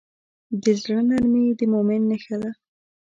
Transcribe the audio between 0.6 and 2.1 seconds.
د زړه نرمي د مؤمن